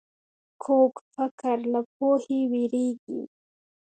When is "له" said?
1.73-1.81